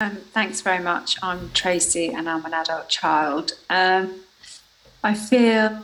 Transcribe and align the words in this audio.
Um, 0.00 0.18
thanks 0.32 0.60
very 0.60 0.78
much. 0.78 1.16
I'm 1.24 1.50
Tracey 1.50 2.14
and 2.14 2.30
I'm 2.30 2.44
an 2.44 2.54
adult 2.54 2.88
child. 2.88 3.54
Um, 3.68 4.20
I 5.02 5.12
feel 5.12 5.82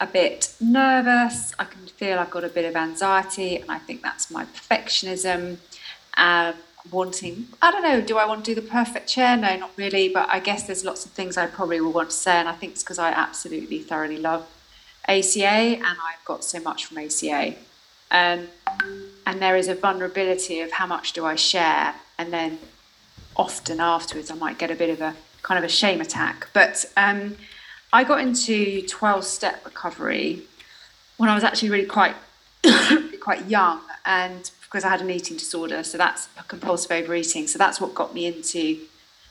a 0.00 0.06
bit 0.06 0.54
nervous. 0.58 1.52
I 1.58 1.64
can 1.64 1.84
feel 1.84 2.18
I've 2.18 2.30
got 2.30 2.44
a 2.44 2.48
bit 2.48 2.64
of 2.64 2.74
anxiety, 2.74 3.58
and 3.58 3.70
I 3.70 3.78
think 3.78 4.00
that's 4.00 4.30
my 4.30 4.46
perfectionism. 4.46 5.58
Um, 6.16 6.54
wanting, 6.90 7.48
I 7.60 7.70
don't 7.70 7.82
know, 7.82 8.00
do 8.00 8.16
I 8.16 8.24
want 8.24 8.42
to 8.46 8.54
do 8.54 8.58
the 8.58 8.66
perfect 8.66 9.06
chair? 9.06 9.36
No, 9.36 9.54
not 9.54 9.72
really, 9.76 10.08
but 10.08 10.30
I 10.30 10.40
guess 10.40 10.62
there's 10.62 10.82
lots 10.82 11.04
of 11.04 11.10
things 11.10 11.36
I 11.36 11.46
probably 11.46 11.82
will 11.82 11.92
want 11.92 12.08
to 12.08 12.16
say, 12.16 12.36
and 12.38 12.48
I 12.48 12.52
think 12.52 12.72
it's 12.72 12.82
because 12.82 12.98
I 12.98 13.10
absolutely 13.10 13.80
thoroughly 13.80 14.16
love 14.16 14.48
ACA 15.08 15.44
and 15.44 15.84
I've 15.84 16.24
got 16.24 16.42
so 16.42 16.58
much 16.60 16.86
from 16.86 16.96
ACA. 16.96 17.54
Um, 18.10 18.48
and 19.26 19.42
there 19.42 19.58
is 19.58 19.68
a 19.68 19.74
vulnerability 19.74 20.60
of 20.60 20.72
how 20.72 20.86
much 20.86 21.12
do 21.12 21.26
I 21.26 21.34
share, 21.34 21.96
and 22.16 22.32
then 22.32 22.60
often 23.36 23.80
afterwards 23.80 24.30
I 24.30 24.34
might 24.34 24.58
get 24.58 24.70
a 24.70 24.74
bit 24.74 24.90
of 24.90 25.00
a 25.00 25.14
kind 25.42 25.58
of 25.58 25.64
a 25.64 25.72
shame 25.72 26.00
attack. 26.00 26.48
But 26.52 26.84
um, 26.96 27.36
I 27.92 28.04
got 28.04 28.20
into 28.20 28.86
12 28.86 29.24
step 29.24 29.64
recovery 29.64 30.42
when 31.16 31.30
I 31.30 31.34
was 31.34 31.44
actually 31.44 31.70
really 31.70 31.86
quite 31.86 32.14
quite 33.20 33.46
young 33.46 33.80
and 34.04 34.50
because 34.62 34.84
I 34.84 34.88
had 34.88 35.00
an 35.00 35.10
eating 35.10 35.36
disorder 35.36 35.82
so 35.84 35.96
that's 35.96 36.28
compulsive 36.48 36.90
overeating. 36.90 37.46
So 37.46 37.58
that's 37.58 37.80
what 37.80 37.94
got 37.94 38.12
me 38.14 38.26
into 38.26 38.78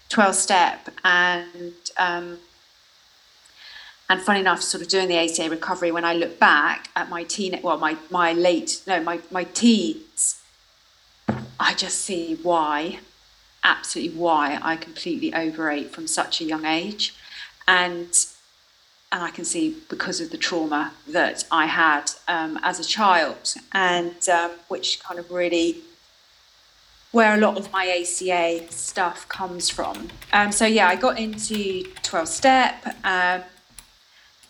12 0.09 0.35
step 0.35 0.89
and 1.03 1.73
um, 1.97 2.37
and 4.09 4.21
funny 4.21 4.39
enough 4.39 4.61
sort 4.61 4.81
of 4.83 4.87
doing 4.87 5.07
the 5.07 5.17
ACA 5.17 5.49
recovery 5.49 5.91
when 5.91 6.05
I 6.05 6.13
look 6.13 6.39
back 6.39 6.89
at 6.95 7.09
my 7.09 7.23
teen 7.23 7.59
well 7.61 7.77
my 7.77 7.97
my 8.09 8.33
late 8.33 8.81
no 8.87 9.01
my 9.01 9.19
my 9.31 9.43
teens 9.45 10.41
I 11.59 11.73
just 11.73 11.99
see 12.01 12.35
why 12.41 12.99
absolutely 13.65 14.17
why 14.17 14.59
I 14.61 14.77
completely 14.77 15.33
overate 15.33 15.91
from 15.91 16.07
such 16.07 16.39
a 16.39 16.45
young 16.45 16.65
age 16.65 17.13
and 17.67 18.25
and 19.11 19.23
I 19.23 19.29
can 19.29 19.45
see 19.45 19.77
because 19.89 20.19
of 20.19 20.31
the 20.31 20.37
trauma 20.37 20.91
that 21.07 21.45
I 21.49 21.67
had 21.67 22.11
um, 22.27 22.59
as 22.63 22.79
a 22.79 22.83
child, 22.83 23.55
and 23.71 24.27
um, 24.27 24.51
which 24.67 25.01
kind 25.01 25.19
of 25.19 25.31
really 25.31 25.77
where 27.11 27.33
a 27.33 27.37
lot 27.37 27.57
of 27.57 27.71
my 27.71 27.85
ACA 27.87 28.69
stuff 28.69 29.25
comes 29.29 29.69
from. 29.69 30.09
Um, 30.33 30.51
so 30.51 30.65
yeah, 30.65 30.89
I 30.89 30.97
got 30.97 31.17
into 31.17 31.83
12 32.03 32.27
step 32.27 32.85
um, 33.05 33.43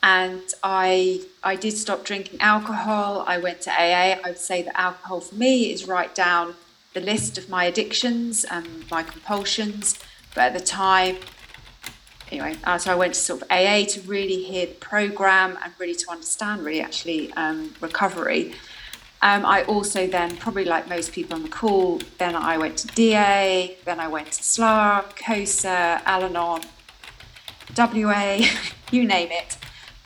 and 0.02 0.42
I 0.64 1.22
I 1.44 1.56
did 1.58 1.74
stop 1.74 2.04
drinking 2.04 2.42
alcohol. 2.42 3.24
I 3.28 3.38
went 3.38 3.62
to 3.62 3.72
AA. 3.72 4.18
I 4.18 4.22
would 4.26 4.40
say 4.40 4.64
that 4.64 4.80
alcohol 4.80 5.22
for 5.22 5.36
me 5.36 5.72
is 5.72 5.88
right 5.88 6.14
down 6.16 6.56
the 6.96 7.02
list 7.02 7.38
of 7.38 7.50
my 7.50 7.66
addictions 7.66 8.46
and 8.46 8.90
my 8.90 9.04
compulsions. 9.04 10.00
But 10.34 10.46
at 10.46 10.54
the 10.54 10.66
time, 10.66 11.18
anyway, 12.32 12.56
so 12.80 12.92
I 12.92 12.96
went 12.96 13.14
to 13.14 13.20
sort 13.20 13.42
of 13.44 13.52
AA 13.52 13.84
to 13.90 14.02
really 14.02 14.42
hear 14.44 14.66
the 14.66 14.74
program 14.76 15.60
and 15.62 15.74
really 15.78 15.94
to 15.94 16.10
understand 16.10 16.66
really 16.66 16.82
actually 16.82 17.32
um, 17.34 17.76
recovery. 17.82 18.54
Um, 19.22 19.46
I 19.46 19.64
also 19.64 20.08
then, 20.08 20.38
probably 20.38 20.66
like 20.66 20.88
most 20.88 21.12
people 21.12 21.36
on 21.36 21.44
the 21.44 21.50
call, 21.50 22.00
then 22.18 22.36
I 22.36 22.58
went 22.58 22.78
to 22.80 22.88
DA, 22.88 23.78
then 23.84 24.00
I 24.00 24.08
went 24.08 24.32
to 24.32 24.42
SLA, 24.42 25.16
COSA, 25.16 26.02
Al 26.06 26.24
Anon, 26.24 26.62
WA, 27.78 28.46
you 28.92 29.06
name 29.06 29.30
it. 29.32 29.58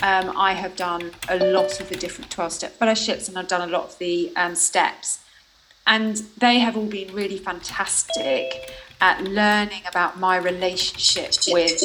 Um, 0.02 0.36
I 0.38 0.54
have 0.54 0.76
done 0.76 1.12
a 1.28 1.38
lot 1.38 1.82
of 1.82 1.90
the 1.90 1.95
different 1.95 2.32
12 2.32 2.54
step 2.54 2.72
fellowships 2.72 3.28
and 3.28 3.38
I've 3.38 3.50
done 3.50 3.67
a 3.67 3.72
lot 3.72 3.84
of 3.84 3.98
the 4.00 4.32
um, 4.36 4.56
steps. 4.56 5.20
And 5.90 6.18
they 6.38 6.59
have 6.59 6.78
all 6.78 6.86
been 6.86 7.14
really 7.16 7.38
fantastic 7.38 8.72
at 9.02 9.23
learning 9.23 9.82
about 9.88 10.20
my 10.20 10.38
relationship 10.38 11.34
with 11.48 11.82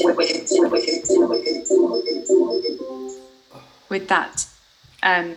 with 3.89 4.09
that. 4.09 4.47
Um, 5.03 5.37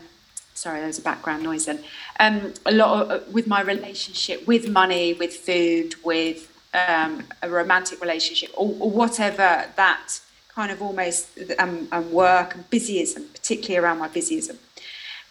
sorry, 0.54 0.82
there's 0.82 1.00
a 1.00 1.02
background 1.02 1.44
noise. 1.44 1.66
Then 1.66 1.80
um, 2.20 2.54
a 2.66 2.73
lot 2.73 3.02
of, 3.02 3.11
uh, 3.11 3.23
with 3.32 3.48
my 3.48 3.61
relationship 3.61 4.45
with 4.45 4.67
money, 4.67 5.14
with 5.14 5.33
food, 5.33 5.95
with 6.04 6.52
um, 6.73 7.23
a 7.42 7.50
romantic 7.50 8.02
relationship, 8.02 8.50
or, 8.54 8.76
or, 8.80 8.92
whatever 8.92 9.66
that 9.77 10.20
kind 10.50 10.72
of 10.73 10.82
almost 10.82 11.39
um, 11.58 11.88
and 11.94 12.11
work 12.11 12.56
and 12.56 12.70
busyism, 12.70 13.32
particularly 13.32 13.77
around 13.77 14.00
my 14.00 14.10
busyism, 14.10 14.58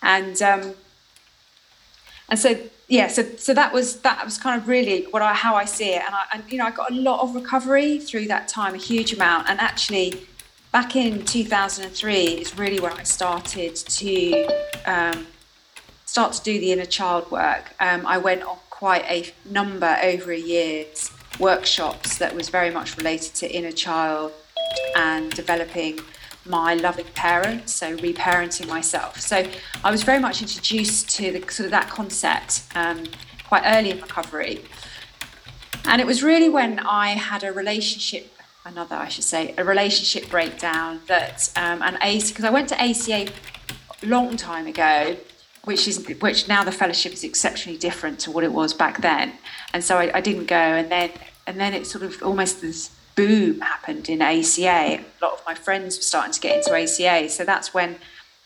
and 0.01 0.41
um, 0.41 0.75
and 2.31 2.39
so 2.39 2.57
yeah, 2.89 3.09
so 3.09 3.25
so 3.37 3.53
that 3.55 3.73
was 3.73 4.01
that 4.01 4.25
was 4.25 4.39
kind 4.39 4.61
of 4.61 4.69
really 4.69 5.05
what 5.11 5.21
I 5.21 5.35
how 5.35 5.57
I 5.57 5.65
see 5.65 5.95
it, 5.95 6.03
and 6.05 6.15
I 6.15 6.23
and 6.33 6.45
you 6.51 6.59
know 6.59 6.67
I 6.67 6.71
got 6.71 6.91
a 6.91 6.95
lot 6.95 7.21
of 7.21 7.35
recovery 7.35 7.99
through 7.99 8.27
that 8.29 8.47
time, 8.47 8.75
a 8.75 8.79
huge 8.79 9.13
amount, 9.13 9.49
and 9.49 9.59
actually 9.61 10.27
back 10.71 10.95
in 10.95 11.25
2003 11.25 12.15
is 12.15 12.59
really 12.59 12.79
when 12.79 12.93
I 12.93 13.03
started 13.03 13.75
to 13.75 14.47
um, 14.85 15.27
start 16.05 16.35
to 16.35 16.43
do 16.43 16.61
the 16.61 16.73
inner 16.73 16.85
child 16.85 17.31
work. 17.31 17.73
Um, 17.81 18.07
I 18.07 18.19
went 18.19 18.43
on 18.43 18.59
quite 18.71 19.05
a 19.11 19.33
number 19.51 19.99
over 20.03 20.33
a 20.33 20.39
year's 20.39 21.11
workshops 21.41 22.19
that 22.19 22.35
was 22.35 22.51
very 22.51 22.71
much 22.71 22.97
related 22.97 23.35
to 23.37 23.51
inner 23.51 23.73
child 23.73 24.33
and 24.97 25.31
developing 25.33 25.99
my 26.49 26.75
loving 26.75 27.07
parents, 27.15 27.75
so 27.75 27.97
reparenting 27.97 28.69
myself. 28.69 29.21
So 29.21 29.47
I 29.85 29.91
was 29.91 30.03
very 30.03 30.19
much 30.19 30.43
introduced 30.43 31.11
to 31.17 31.33
the 31.33 31.41
sort 31.53 31.67
of 31.67 31.71
that 31.71 31.89
concept 31.89 32.63
um, 32.75 33.05
quite 33.47 33.63
early 33.65 33.91
in 33.91 34.01
recovery. 34.01 34.65
And 35.85 36.01
it 36.01 36.07
was 36.07 36.23
really 36.23 36.49
when 36.49 36.81
I 36.81 37.11
had 37.11 37.45
a 37.45 37.53
relationship, 37.53 38.33
another, 38.65 38.97
I 38.97 39.09
should 39.09 39.25
say, 39.25 39.55
a 39.57 39.65
relationship 39.65 40.29
breakdown 40.29 41.01
that, 41.07 41.53
um, 41.57 41.81
and 41.83 41.97
ACA, 41.97 42.29
because 42.29 42.45
I 42.45 42.51
went 42.51 42.69
to 42.71 42.81
ACA 42.81 43.31
a 44.03 44.07
long 44.07 44.37
time 44.37 44.67
ago, 44.67 45.17
which 45.65 45.87
is, 45.87 46.07
which 46.21 46.49
now 46.49 46.65
the 46.65 46.73
fellowship 46.73 47.13
is 47.13 47.25
exceptionally 47.25 47.79
different 47.79 48.19
to 48.21 48.31
what 48.31 48.43
it 48.43 48.53
was 48.53 48.75
back 48.75 49.01
then. 49.01 49.33
And 49.73 49.83
so 49.83 49.97
I, 49.97 50.17
I 50.17 50.21
didn't 50.21 50.47
go. 50.47 50.57
And 50.57 50.91
then, 50.91 51.11
and 51.47 51.61
then 51.61 51.73
it 51.75 51.87
sort 51.87 52.03
of 52.03 52.21
almost 52.23 52.61
this 52.61 52.91
boom 53.17 53.61
happened 53.61 54.09
in 54.09 54.23
ACA. 54.23 55.01
A 55.01 55.05
lot 55.21 55.33
of 55.33 55.43
my 55.45 55.55
friends 55.55 55.97
were 55.97 56.03
starting 56.03 56.33
to 56.33 56.41
get 56.41 56.59
into 56.59 56.77
ACA. 56.77 57.29
So 57.29 57.45
that's 57.45 57.75
when 57.75 57.97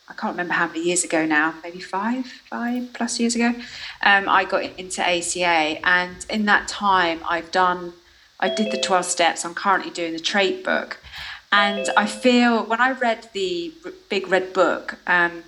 I 0.08 0.14
can't 0.14 0.32
remember 0.32 0.54
how 0.54 0.66
many 0.66 0.82
years 0.82 1.04
ago 1.04 1.26
now, 1.26 1.54
maybe 1.62 1.80
five, 1.80 2.26
five 2.26 2.92
plus 2.94 3.20
years 3.20 3.36
ago, 3.36 3.54
um, 4.02 4.28
I 4.28 4.44
got 4.44 4.64
into 4.78 5.06
ACA. 5.06 5.86
And 5.86 6.24
in 6.30 6.46
that 6.46 6.66
time, 6.66 7.20
I've 7.28 7.50
done, 7.50 7.92
I 8.40 8.48
did 8.48 8.72
the 8.72 8.80
12 8.80 9.04
steps. 9.04 9.44
I'm 9.44 9.54
currently 9.54 9.90
doing 9.90 10.12
the 10.12 10.20
trait 10.20 10.64
book. 10.64 10.98
And 11.52 11.90
I 11.96 12.06
feel 12.06 12.64
when 12.64 12.80
I 12.80 12.92
read 12.92 13.28
the 13.32 13.72
big 14.08 14.28
red 14.28 14.52
book, 14.52 14.98
um, 15.06 15.42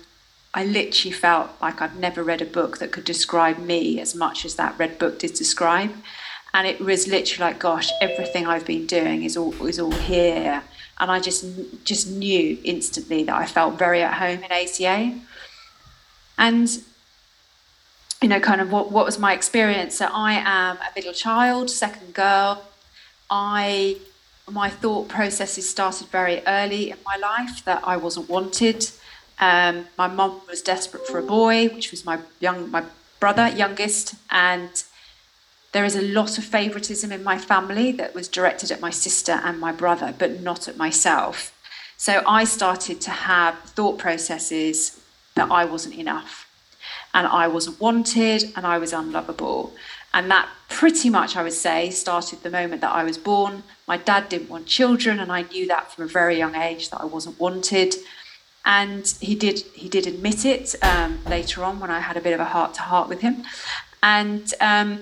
I 0.53 0.65
literally 0.65 1.13
felt 1.13 1.49
like 1.61 1.81
I'd 1.81 1.97
never 1.97 2.23
read 2.23 2.41
a 2.41 2.45
book 2.45 2.77
that 2.77 2.91
could 2.91 3.05
describe 3.05 3.57
me 3.57 3.99
as 3.99 4.13
much 4.13 4.45
as 4.45 4.55
that 4.55 4.77
red 4.77 4.99
book 4.99 5.19
did 5.19 5.33
describe 5.33 5.91
and 6.53 6.67
it 6.67 6.79
was 6.79 7.07
literally 7.07 7.51
like 7.51 7.59
gosh 7.59 7.89
everything 8.01 8.45
i've 8.47 8.65
been 8.65 8.85
doing 8.85 9.23
is 9.23 9.35
all 9.37 9.53
is 9.65 9.79
all 9.79 9.91
here. 9.91 10.63
And 10.99 11.11
i 11.11 11.19
just 11.19 11.45
just 11.83 12.09
knew 12.09 12.57
instantly 12.63 13.23
that 13.23 13.35
i 13.35 13.45
felt 13.45 13.77
very 13.77 14.01
at 14.01 14.13
home 14.13 14.43
in 14.43 14.51
aca 14.51 15.19
and 16.37 16.69
you 18.21 18.29
know 18.29 18.39
kind 18.39 18.61
of 18.61 18.71
what, 18.71 18.91
what 18.91 19.05
was 19.05 19.19
my 19.19 19.33
experience? 19.33 19.95
So 19.95 20.05
i 20.11 20.33
am 20.33 20.77
a 20.77 20.89
middle 20.95 21.13
child 21.13 21.69
second 21.69 22.13
girl. 22.13 22.63
I 23.29 23.97
my 24.49 24.69
thought 24.69 25.07
processes 25.07 25.69
started 25.69 26.07
very 26.07 26.41
early 26.45 26.91
in 26.91 26.97
my 27.05 27.15
life 27.17 27.65
that 27.65 27.81
i 27.83 27.97
wasn't 27.97 28.29
wanted. 28.29 28.89
Um, 29.39 29.87
my 29.97 30.07
mum 30.07 30.41
was 30.47 30.61
desperate 30.61 31.07
for 31.07 31.17
a 31.17 31.23
boy 31.23 31.67
which 31.69 31.91
was 31.91 32.05
my 32.05 32.19
young 32.39 32.69
my 32.69 32.83
brother 33.19 33.47
youngest. 33.47 34.15
And 34.29 34.83
there 35.73 35.83
is 35.83 35.95
a 35.95 36.01
lot 36.01 36.37
of 36.37 36.43
favoritism 36.43 37.11
in 37.11 37.23
my 37.23 37.37
family 37.37 37.91
that 37.93 38.15
was 38.15 38.27
directed 38.27 38.71
at 38.71 38.79
my 38.79 38.91
sister 38.91 39.41
and 39.43 39.59
my 39.59 39.71
brother, 39.71 40.13
but 40.17 40.39
not 40.41 40.67
at 40.67 40.77
myself. 40.77 41.51
So 41.97 42.23
I 42.27 42.43
started 42.43 43.01
to 43.01 43.11
have 43.11 43.59
thought 43.59 43.97
processes 43.97 45.01
that 45.35 45.51
I 45.51 45.65
wasn't 45.65 45.95
enough 45.95 46.47
and 47.13 47.27
I 47.27 47.47
wasn't 47.47 47.79
wanted 47.79 48.53
and 48.55 48.65
I 48.67 48.77
was 48.77 48.93
unlovable. 48.93 49.73
And 50.13 50.29
that 50.29 50.47
pretty 50.69 51.09
much, 51.09 51.35
I 51.35 51.41
would 51.41 51.53
say, 51.53 51.89
started 51.89 52.43
the 52.43 52.51
moment 52.51 52.81
that 52.81 52.91
I 52.91 53.03
was 53.03 53.17
born. 53.17 53.63
My 53.87 53.97
dad 53.97 54.29
didn't 54.29 54.49
want 54.49 54.67
children, 54.67 55.19
and 55.19 55.31
I 55.31 55.41
knew 55.41 55.67
that 55.67 55.91
from 55.91 56.03
a 56.03 56.07
very 56.07 56.37
young 56.37 56.53
age 56.53 56.91
that 56.91 57.01
I 57.01 57.05
wasn't 57.05 57.39
wanted. 57.39 57.95
And 58.63 59.07
he 59.19 59.33
did 59.33 59.59
he 59.73 59.89
did 59.89 60.05
admit 60.05 60.45
it 60.45 60.75
um, 60.83 61.19
later 61.25 61.63
on 61.63 61.79
when 61.79 61.89
I 61.89 61.99
had 61.99 62.15
a 62.15 62.21
bit 62.21 62.33
of 62.33 62.39
a 62.39 62.45
heart 62.45 62.75
to 62.75 62.81
heart 62.81 63.09
with 63.09 63.21
him. 63.21 63.43
And 64.03 64.53
um, 64.61 65.01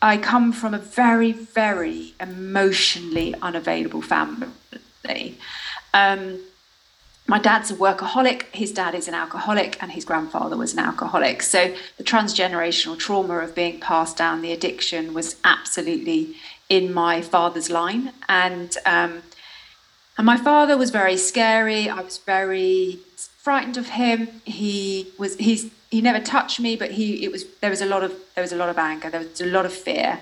I 0.00 0.16
come 0.16 0.52
from 0.52 0.74
a 0.74 0.78
very, 0.78 1.32
very 1.32 2.14
emotionally 2.20 3.34
unavailable 3.42 4.02
family. 4.02 5.38
Um, 5.92 6.40
my 7.26 7.38
dad's 7.38 7.70
a 7.70 7.74
workaholic, 7.74 8.44
his 8.52 8.72
dad 8.72 8.94
is 8.94 9.06
an 9.06 9.14
alcoholic, 9.14 9.82
and 9.82 9.92
his 9.92 10.04
grandfather 10.04 10.56
was 10.56 10.72
an 10.72 10.78
alcoholic. 10.78 11.42
So 11.42 11.74
the 11.98 12.04
transgenerational 12.04 12.98
trauma 12.98 13.38
of 13.40 13.54
being 13.54 13.80
passed 13.80 14.16
down 14.16 14.40
the 14.40 14.52
addiction 14.52 15.12
was 15.12 15.36
absolutely 15.44 16.36
in 16.68 16.92
my 16.92 17.20
father's 17.20 17.68
line, 17.70 18.12
and 18.28 18.74
um, 18.86 19.22
and 20.16 20.26
my 20.26 20.36
father 20.36 20.76
was 20.76 20.90
very 20.90 21.16
scary. 21.16 21.88
I 21.88 22.00
was 22.00 22.18
very 22.18 22.98
frightened 23.16 23.76
of 23.76 23.90
him. 23.90 24.28
He 24.44 25.12
was 25.18 25.36
he's 25.36 25.70
he 25.90 26.00
never 26.00 26.20
touched 26.20 26.60
me, 26.60 26.76
but 26.76 26.92
he 26.92 27.24
it 27.24 27.32
was 27.32 27.44
there 27.60 27.70
was 27.70 27.80
a 27.80 27.86
lot 27.86 28.04
of 28.04 28.12
there 28.34 28.42
was 28.42 28.52
a 28.52 28.56
lot 28.56 28.68
of 28.68 28.78
anger. 28.78 29.10
There 29.10 29.20
was 29.20 29.40
a 29.40 29.46
lot 29.46 29.64
of 29.66 29.72
fear. 29.72 30.20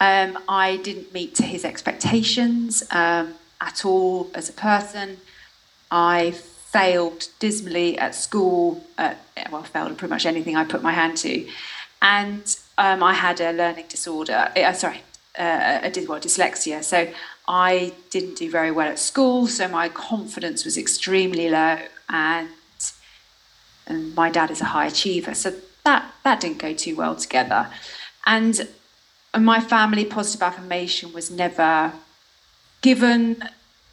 Um, 0.00 0.38
I 0.48 0.76
didn't 0.78 1.14
meet 1.14 1.34
to 1.36 1.44
his 1.44 1.64
expectations 1.64 2.82
um, 2.90 3.34
at 3.60 3.84
all 3.84 4.30
as 4.34 4.48
a 4.48 4.52
person. 4.52 5.18
I 5.90 6.32
failed 6.32 7.28
dismally 7.38 7.98
at 7.98 8.14
school. 8.14 8.84
At, 8.98 9.18
well, 9.50 9.62
failed 9.62 9.92
at 9.92 9.98
pretty 9.98 10.10
much 10.10 10.26
anything 10.26 10.56
I 10.56 10.64
put 10.64 10.82
my 10.82 10.92
hand 10.92 11.16
to, 11.18 11.46
and 12.02 12.56
um, 12.78 13.02
I 13.02 13.14
had 13.14 13.40
a 13.40 13.52
learning 13.52 13.86
disorder. 13.88 14.52
Uh, 14.56 14.72
sorry, 14.72 15.02
uh, 15.38 15.80
a 15.82 16.06
well, 16.06 16.20
dyslexia. 16.20 16.82
So 16.84 17.08
I 17.48 17.92
didn't 18.10 18.36
do 18.36 18.50
very 18.50 18.70
well 18.70 18.88
at 18.88 18.98
school. 18.98 19.46
So 19.46 19.68
my 19.68 19.88
confidence 19.88 20.64
was 20.66 20.76
extremely 20.76 21.48
low, 21.48 21.78
and 22.10 22.48
and 23.86 24.14
my 24.14 24.30
dad 24.30 24.50
is 24.50 24.60
a 24.60 24.66
high 24.66 24.86
achiever. 24.86 25.34
So 25.34 25.54
that 25.84 26.14
that 26.24 26.40
didn't 26.40 26.58
go 26.58 26.72
too 26.74 26.96
well 26.96 27.16
together, 27.16 27.68
and 28.26 28.68
my 29.38 29.60
family 29.60 30.04
positive 30.04 30.42
affirmation 30.42 31.12
was 31.12 31.30
never 31.30 31.92
given. 32.80 33.44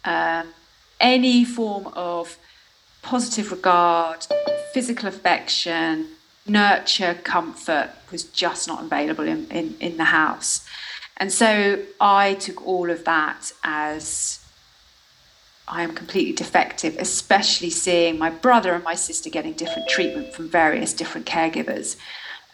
Um, 0.06 0.53
any 1.00 1.45
form 1.45 1.88
of 1.94 2.38
positive 3.01 3.51
regard, 3.51 4.27
physical 4.74 5.07
affection, 5.07 6.07
nurture, 6.45 7.15
comfort 7.24 7.92
was 8.12 8.24
just 8.24 8.68
not 8.68 8.83
available 8.83 9.25
in, 9.25 9.47
in, 9.50 9.75
in 9.80 9.97
the 9.97 10.06
house. 10.06 10.68
And 11.18 11.31
so 11.31 11.83
I 12.00 12.33
took 12.35 12.65
all 12.65 12.89
of 12.89 13.06
that 13.06 13.51
as 13.63 14.38
I 15.69 15.83
am 15.83 15.94
completely 15.94 16.33
defective, 16.33 16.98
especially 16.98 17.69
seeing 17.69 18.18
my 18.18 18.30
brother 18.30 18.74
and 18.74 18.83
my 18.83 18.95
sister 18.95 19.30
getting 19.30 19.54
different 19.54 19.88
treatment 19.88 20.33
from 20.33 20.50
various 20.50 20.94
different 20.94 21.27
caregivers. 21.27 21.95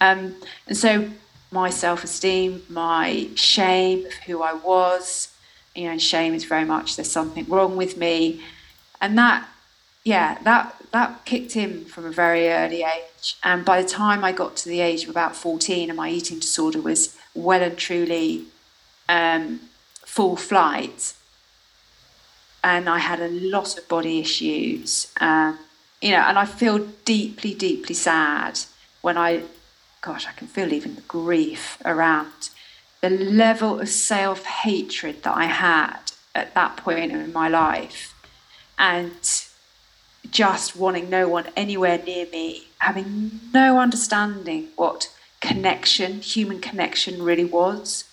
Um, 0.01 0.35
and 0.67 0.77
so 0.77 1.09
my 1.51 1.69
self 1.69 2.03
esteem, 2.03 2.63
my 2.69 3.29
shame 3.35 4.05
of 4.05 4.13
who 4.13 4.43
I 4.43 4.53
was, 4.53 5.33
you 5.73 5.89
know, 5.89 5.97
shame 5.97 6.33
is 6.33 6.43
very 6.43 6.65
much 6.65 6.97
there's 6.97 7.11
something 7.11 7.45
wrong 7.47 7.77
with 7.77 7.97
me. 7.97 8.41
And 9.01 9.17
that 9.17 9.47
yeah, 10.03 10.37
that 10.43 10.75
that 10.91 11.25
kicked 11.25 11.55
in 11.55 11.85
from 11.85 12.05
a 12.05 12.11
very 12.11 12.49
early 12.49 12.83
age. 12.83 13.37
And 13.43 13.65
by 13.65 13.81
the 13.81 13.87
time 13.87 14.23
I 14.23 14.31
got 14.31 14.55
to 14.57 14.69
the 14.69 14.81
age 14.81 15.03
of 15.03 15.09
about 15.09 15.35
14 15.35 15.89
and 15.89 15.97
my 15.97 16.09
eating 16.09 16.39
disorder 16.39 16.81
was 16.81 17.17
well 17.33 17.61
and 17.61 17.77
truly 17.77 18.45
um, 19.09 19.61
full 20.05 20.35
flight, 20.35 21.13
and 22.65 22.89
I 22.89 22.97
had 22.97 23.19
a 23.19 23.27
lot 23.27 23.77
of 23.77 23.87
body 23.87 24.19
issues, 24.19 25.13
um, 25.21 25.59
you 26.01 26.09
know, 26.09 26.21
and 26.21 26.35
I 26.39 26.45
feel 26.45 26.79
deeply, 27.05 27.53
deeply 27.53 27.93
sad 27.93 28.59
when 29.01 29.19
I, 29.19 29.43
gosh, 30.01 30.25
I 30.25 30.31
can 30.31 30.47
feel 30.47 30.73
even 30.73 30.95
the 30.95 31.01
grief 31.01 31.77
around 31.85 32.49
the 33.01 33.11
level 33.11 33.79
of 33.79 33.87
self 33.87 34.45
hatred 34.45 35.21
that 35.21 35.37
I 35.37 35.45
had 35.45 35.99
at 36.33 36.55
that 36.55 36.75
point 36.77 37.11
in 37.11 37.31
my 37.31 37.47
life. 37.49 38.15
And 38.79 39.13
just 40.31 40.75
wanting 40.75 41.07
no 41.07 41.29
one 41.29 41.45
anywhere 41.55 42.01
near 42.03 42.25
me, 42.31 42.69
having 42.79 43.41
no 43.53 43.77
understanding 43.77 44.69
what 44.75 45.11
connection, 45.39 46.19
human 46.19 46.59
connection 46.61 47.21
really 47.21 47.45
was, 47.45 48.05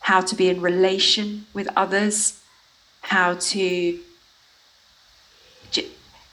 how 0.00 0.22
to 0.22 0.34
be 0.34 0.48
in 0.48 0.60
relation 0.60 1.46
with 1.54 1.68
others, 1.76 2.41
how 3.02 3.34
to 3.34 3.98
j- 5.70 5.88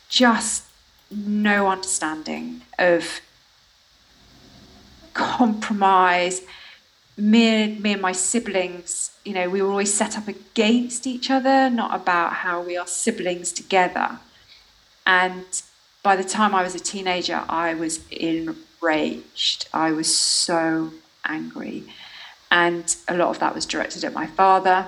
just 0.07 0.63
no 1.11 1.67
understanding 1.67 2.61
of 2.77 3.21
compromise. 5.13 6.41
Me, 7.17 7.75
me 7.75 7.93
and 7.93 8.01
my 8.01 8.13
siblings, 8.13 9.11
you 9.25 9.33
know, 9.33 9.49
we 9.49 9.61
were 9.61 9.69
always 9.69 9.93
set 9.93 10.17
up 10.17 10.27
against 10.27 11.05
each 11.05 11.29
other, 11.29 11.69
not 11.69 11.93
about 11.93 12.33
how 12.33 12.61
we 12.61 12.77
are 12.77 12.87
siblings 12.87 13.51
together. 13.51 14.19
And 15.05 15.61
by 16.01 16.15
the 16.15 16.23
time 16.23 16.55
I 16.55 16.63
was 16.63 16.75
a 16.75 16.79
teenager, 16.79 17.43
I 17.49 17.73
was 17.73 18.07
enraged. 18.09 19.67
I 19.73 19.91
was 19.91 20.15
so 20.15 20.93
angry. 21.25 21.83
And 22.51 22.95
a 23.07 23.17
lot 23.17 23.29
of 23.29 23.39
that 23.39 23.53
was 23.53 23.65
directed 23.65 24.03
at 24.05 24.13
my 24.13 24.27
father. 24.27 24.87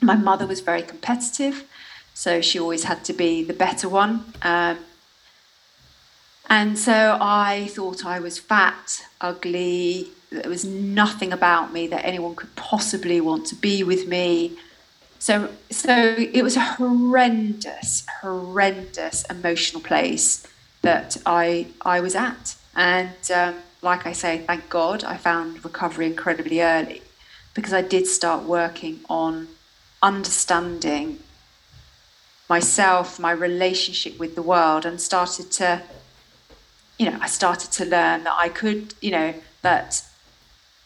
My 0.00 0.16
mother 0.16 0.46
was 0.46 0.60
very 0.60 0.82
competitive, 0.82 1.64
so 2.14 2.40
she 2.40 2.58
always 2.58 2.84
had 2.84 3.04
to 3.04 3.12
be 3.12 3.44
the 3.44 3.52
better 3.52 3.88
one. 3.88 4.32
Um, 4.42 4.78
and 6.48 6.78
so 6.78 7.18
I 7.20 7.68
thought 7.70 8.04
I 8.04 8.18
was 8.18 8.38
fat, 8.38 9.06
ugly, 9.20 10.08
there 10.30 10.48
was 10.48 10.64
nothing 10.64 11.32
about 11.32 11.72
me 11.72 11.86
that 11.88 12.04
anyone 12.04 12.34
could 12.34 12.54
possibly 12.56 13.20
want 13.20 13.46
to 13.46 13.54
be 13.56 13.82
with 13.82 14.06
me. 14.06 14.56
So, 15.18 15.50
so 15.70 16.14
it 16.16 16.42
was 16.42 16.56
a 16.56 16.60
horrendous, 16.60 18.06
horrendous 18.22 19.24
emotional 19.24 19.82
place 19.82 20.46
that 20.82 21.18
I 21.26 21.66
I 21.82 22.00
was 22.00 22.14
at, 22.14 22.56
and 22.74 23.30
um, 23.30 23.56
like 23.82 24.06
I 24.06 24.12
say, 24.12 24.38
thank 24.46 24.70
God 24.70 25.04
I 25.04 25.16
found 25.16 25.62
recovery 25.62 26.06
incredibly 26.06 26.62
early, 26.62 27.02
because 27.54 27.74
I 27.74 27.82
did 27.82 28.06
start 28.06 28.44
working 28.44 29.00
on 29.10 29.48
understanding 30.02 31.18
myself, 32.48 33.18
my 33.18 33.30
relationship 33.30 34.18
with 34.18 34.34
the 34.34 34.42
world, 34.42 34.84
and 34.84 35.00
started 35.00 35.50
to, 35.52 35.82
you 36.98 37.10
know, 37.10 37.18
I 37.20 37.26
started 37.26 37.70
to 37.72 37.84
learn 37.84 38.24
that 38.24 38.34
I 38.36 38.48
could, 38.48 38.94
you 39.00 39.12
know, 39.12 39.34
that 39.62 40.02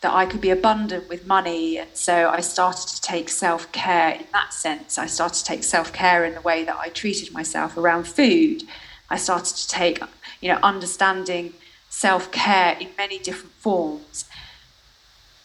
that 0.04 0.12
I 0.12 0.26
could 0.26 0.42
be 0.42 0.50
abundant 0.50 1.08
with 1.08 1.26
money. 1.26 1.78
And 1.78 1.88
so 1.94 2.28
I 2.28 2.40
started 2.40 2.88
to 2.88 3.00
take 3.00 3.30
self 3.30 3.72
care 3.72 4.10
in 4.10 4.26
that 4.34 4.52
sense. 4.52 4.98
I 4.98 5.06
started 5.06 5.38
to 5.38 5.44
take 5.44 5.64
self 5.64 5.94
care 5.94 6.26
in 6.26 6.34
the 6.34 6.42
way 6.42 6.62
that 6.64 6.76
I 6.76 6.90
treated 6.90 7.32
myself 7.32 7.78
around 7.78 8.06
food. 8.06 8.64
I 9.08 9.16
started 9.16 9.56
to 9.56 9.66
take, 9.66 10.00
you 10.42 10.50
know, 10.52 10.58
understanding 10.62 11.54
self 11.88 12.30
care 12.30 12.76
in 12.78 12.88
many 12.98 13.18
different 13.18 13.54
forms. 13.54 14.26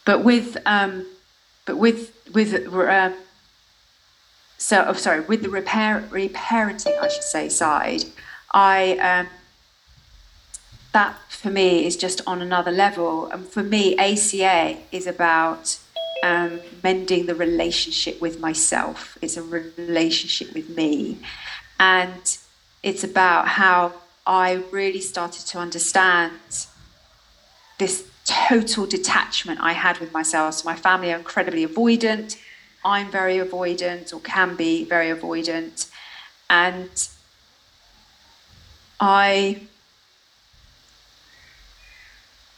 But 0.03 0.25
with, 0.25 0.57
um, 0.65 1.05
but 1.65 1.77
with, 1.77 2.11
with, 2.33 2.53
um, 2.73 3.13
so, 4.59 4.83
oh, 4.87 4.93
sorry, 4.93 5.21
with 5.21 5.41
the 5.41 5.49
repair, 5.49 6.03
reparenting, 6.11 6.99
I 7.01 7.07
should 7.07 7.23
say, 7.23 7.47
side, 7.47 8.03
I, 8.51 8.97
um, 8.97 9.27
that 10.91 11.15
for 11.29 11.49
me 11.49 11.85
is 11.85 11.95
just 11.95 12.21
on 12.27 12.41
another 12.41 12.69
level. 12.69 13.27
And 13.27 13.47
for 13.47 13.63
me, 13.63 13.97
ACA 13.97 14.77
is 14.91 15.07
about 15.07 15.79
um, 16.23 16.59
mending 16.83 17.25
the 17.25 17.35
relationship 17.35 18.19
with 18.19 18.41
myself. 18.41 19.17
It's 19.21 19.37
a 19.37 19.43
relationship 19.43 20.53
with 20.53 20.69
me. 20.69 21.19
And 21.79 22.37
it's 22.83 23.05
about 23.05 23.47
how 23.47 23.93
I 24.27 24.63
really 24.71 24.99
started 24.99 25.45
to 25.47 25.59
understand 25.59 26.33
this 27.77 28.05
total 28.25 28.85
detachment 28.85 29.61
I 29.61 29.71
had 29.71 29.99
with 29.99 30.11
myself. 30.11 30.55
So 30.55 30.65
my 30.65 30.75
family 30.75 31.13
are 31.13 31.17
incredibly 31.17 31.65
avoidant. 31.65 32.37
I'm 32.83 33.11
very 33.11 33.37
avoidant 33.37 34.13
or 34.13 34.19
can 34.19 34.55
be 34.55 34.85
very 34.85 35.07
avoidant. 35.07 35.89
And 36.49 36.89
I 38.99 39.61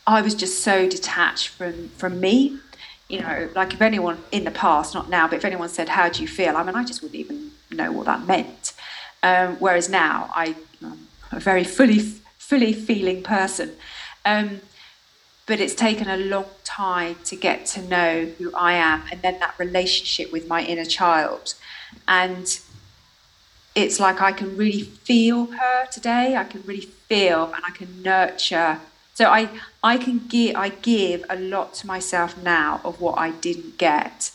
I 0.08 0.22
was 0.22 0.36
just 0.36 0.64
so 0.64 0.88
detached 0.90 1.50
from 1.50 1.90
from 1.90 2.20
me. 2.20 2.60
You 3.08 3.22
know, 3.22 3.50
like 3.56 3.74
if 3.74 3.82
anyone 3.82 4.20
in 4.32 4.46
the 4.46 4.52
past, 4.52 4.94
not 4.94 5.10
now, 5.10 5.28
but 5.28 5.36
if 5.38 5.46
anyone 5.46 5.70
said, 5.70 5.90
"How 5.90 6.10
do 6.10 6.22
you 6.22 6.28
feel?" 6.28 6.56
I 6.56 6.64
mean, 6.64 6.76
I 6.76 6.84
just 6.84 7.02
wouldn't 7.02 7.20
even 7.20 7.52
know 7.70 7.92
what 7.92 8.06
that 8.06 8.26
meant. 8.26 8.74
Um, 9.24 9.58
whereas 9.58 9.90
now, 9.90 10.32
I, 10.34 10.56
am 10.82 11.08
a 11.32 11.40
very 11.40 11.64
fully 11.64 12.00
fully 12.00 12.74
feeling 12.74 13.22
person. 13.24 13.76
Um, 14.26 14.62
but 15.52 15.60
it's 15.60 15.76
taken 15.76 16.08
a 16.08 16.16
long 16.16 16.46
time 16.64 17.18
to 17.26 17.36
get 17.36 17.66
to 17.66 17.82
know 17.82 18.24
who 18.38 18.56
I 18.56 18.72
am, 18.72 19.04
and 19.12 19.22
then 19.22 19.38
that 19.42 19.54
relationship 19.60 20.32
with 20.32 20.48
my 20.48 20.64
inner 20.64 20.86
child, 20.86 21.56
and 22.08 22.48
it's 23.76 24.00
like 24.00 24.22
I 24.22 24.32
can 24.32 24.56
really 24.56 24.84
feel 24.84 25.48
her 25.48 25.88
today. 25.92 26.38
I 26.38 26.46
can 26.46 26.62
really 26.62 26.90
feel, 27.10 27.52
and 27.54 27.66
I 27.66 27.72
can 27.72 28.02
nurture 28.02 28.80
so 29.14 29.26
I 29.26 29.50
I 29.84 29.98
can 29.98 30.20
give 30.30 30.56
I 30.56 30.70
give 30.70 31.26
a 31.30 31.38
lot 31.38 31.74
to 31.80 31.84
myself 31.86 32.42
now 32.42 32.80
of 32.86 33.02
what 33.02 33.20
I 33.20 33.32
didn't 33.32 33.78
get. 33.78 34.32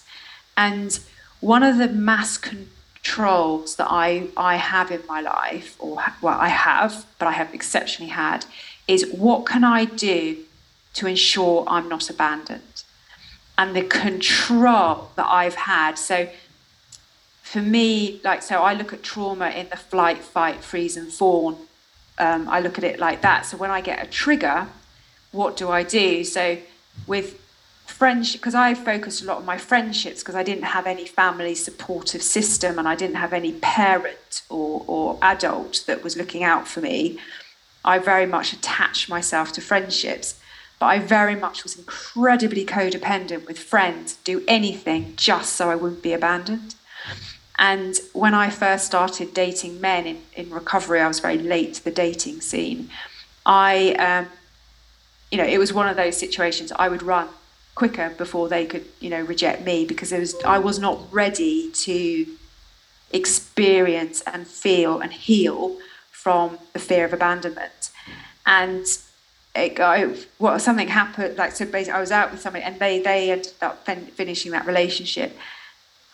And 0.54 1.00
one 1.40 1.62
of 1.62 1.78
the 1.78 1.88
mass 1.88 2.36
controls 2.36 3.76
that 3.76 3.88
I, 3.90 4.28
I 4.36 4.56
have 4.56 4.90
in 4.90 5.02
my 5.08 5.22
life, 5.22 5.76
or 5.78 6.04
well, 6.20 6.38
I 6.38 6.48
have, 6.48 7.06
but 7.18 7.26
I 7.26 7.32
have 7.32 7.54
exceptionally 7.54 8.12
had, 8.12 8.44
is 8.86 9.10
what 9.12 9.46
can 9.46 9.64
I 9.64 9.86
do 9.86 10.44
to 10.96 11.06
ensure 11.06 11.64
I'm 11.66 11.88
not 11.88 12.10
abandoned? 12.10 12.76
and 13.58 13.74
the 13.74 13.82
control 13.82 15.10
that 15.16 15.26
I've 15.26 15.54
had. 15.54 15.98
So 15.98 16.28
for 17.42 17.62
me, 17.62 18.20
like, 18.22 18.42
so 18.42 18.62
I 18.62 18.74
look 18.74 18.92
at 18.92 19.02
trauma 19.02 19.50
in 19.50 19.68
the 19.70 19.76
flight, 19.76 20.18
fight, 20.18 20.62
freeze, 20.62 20.96
and 20.96 21.10
fawn. 21.12 21.56
Um, 22.18 22.48
I 22.48 22.60
look 22.60 22.78
at 22.78 22.84
it 22.84 22.98
like 22.98 23.22
that. 23.22 23.46
So 23.46 23.56
when 23.56 23.70
I 23.70 23.80
get 23.80 24.02
a 24.02 24.08
trigger, 24.08 24.68
what 25.32 25.56
do 25.56 25.70
I 25.70 25.82
do? 25.82 26.24
So 26.24 26.58
with 27.06 27.40
friendship, 27.86 28.40
because 28.40 28.54
I 28.54 28.74
focused 28.74 29.22
a 29.22 29.26
lot 29.26 29.38
on 29.38 29.46
my 29.46 29.58
friendships 29.58 30.20
because 30.20 30.34
I 30.34 30.42
didn't 30.42 30.64
have 30.64 30.86
any 30.86 31.06
family 31.06 31.54
supportive 31.54 32.22
system 32.22 32.78
and 32.78 32.88
I 32.88 32.94
didn't 32.94 33.16
have 33.16 33.32
any 33.32 33.52
parent 33.52 34.42
or, 34.50 34.84
or 34.86 35.18
adult 35.22 35.84
that 35.86 36.02
was 36.02 36.16
looking 36.16 36.42
out 36.42 36.66
for 36.66 36.80
me. 36.80 37.18
I 37.84 38.00
very 38.00 38.26
much 38.26 38.52
attached 38.52 39.08
myself 39.08 39.52
to 39.52 39.60
friendships 39.60 40.40
but 40.78 40.86
I 40.86 40.98
very 40.98 41.34
much 41.34 41.62
was 41.62 41.76
incredibly 41.76 42.64
codependent 42.64 43.46
with 43.46 43.58
friends, 43.58 44.16
do 44.24 44.44
anything 44.46 45.14
just 45.16 45.54
so 45.54 45.70
I 45.70 45.76
wouldn't 45.76 46.02
be 46.02 46.12
abandoned. 46.12 46.74
And 47.58 47.98
when 48.12 48.34
I 48.34 48.50
first 48.50 48.84
started 48.84 49.32
dating 49.32 49.80
men 49.80 50.06
in, 50.06 50.22
in 50.34 50.50
recovery, 50.50 51.00
I 51.00 51.08
was 51.08 51.20
very 51.20 51.38
late 51.38 51.74
to 51.74 51.84
the 51.84 51.90
dating 51.90 52.42
scene. 52.42 52.90
I, 53.46 53.92
um, 53.92 54.26
you 55.30 55.38
know, 55.38 55.44
it 55.44 55.58
was 55.58 55.72
one 55.72 55.88
of 55.88 55.96
those 55.96 56.16
situations 56.16 56.70
I 56.72 56.88
would 56.88 57.02
run 57.02 57.28
quicker 57.74 58.10
before 58.10 58.48
they 58.48 58.66
could, 58.66 58.84
you 59.00 59.08
know, 59.08 59.22
reject 59.22 59.64
me 59.64 59.86
because 59.86 60.12
it 60.12 60.18
was 60.18 60.34
I 60.44 60.58
was 60.58 60.78
not 60.78 61.00
ready 61.12 61.70
to 61.70 62.26
experience 63.12 64.22
and 64.22 64.46
feel 64.46 65.00
and 65.00 65.12
heal 65.12 65.78
from 66.10 66.58
the 66.72 66.78
fear 66.78 67.04
of 67.04 67.12
abandonment. 67.12 67.90
And 68.44 68.86
it, 69.56 69.80
I, 69.80 70.14
what 70.38 70.60
something 70.60 70.88
happened 70.88 71.36
like 71.36 71.52
so 71.52 71.64
basically 71.64 71.92
I 71.92 72.00
was 72.00 72.12
out 72.12 72.30
with 72.30 72.40
somebody 72.40 72.64
and 72.64 72.78
they 72.78 73.00
they 73.00 73.30
ended 73.30 73.52
up 73.62 73.84
fin- 73.84 74.06
finishing 74.06 74.52
that 74.52 74.66
relationship. 74.66 75.36